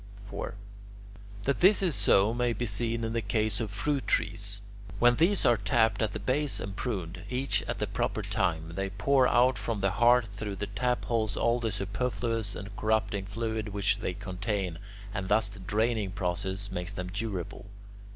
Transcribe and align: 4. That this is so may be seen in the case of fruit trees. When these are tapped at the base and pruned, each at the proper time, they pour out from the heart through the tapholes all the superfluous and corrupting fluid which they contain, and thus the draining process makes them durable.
4. 0.31 0.55
That 1.43 1.59
this 1.59 1.83
is 1.83 1.93
so 1.93 2.33
may 2.33 2.53
be 2.53 2.65
seen 2.65 3.03
in 3.03 3.13
the 3.13 3.21
case 3.21 3.59
of 3.59 3.69
fruit 3.69 4.07
trees. 4.07 4.61
When 4.97 5.17
these 5.17 5.45
are 5.45 5.57
tapped 5.57 6.01
at 6.01 6.13
the 6.13 6.19
base 6.19 6.59
and 6.59 6.75
pruned, 6.75 7.23
each 7.29 7.61
at 7.67 7.77
the 7.77 7.85
proper 7.85 8.23
time, 8.23 8.73
they 8.73 8.89
pour 8.89 9.27
out 9.27 9.59
from 9.59 9.79
the 9.81 9.91
heart 9.91 10.25
through 10.27 10.55
the 10.55 10.65
tapholes 10.65 11.37
all 11.37 11.59
the 11.59 11.71
superfluous 11.71 12.55
and 12.55 12.75
corrupting 12.75 13.27
fluid 13.27 13.69
which 13.75 13.99
they 13.99 14.15
contain, 14.15 14.79
and 15.13 15.27
thus 15.27 15.47
the 15.47 15.59
draining 15.59 16.09
process 16.09 16.71
makes 16.71 16.93
them 16.93 17.09
durable. 17.09 17.67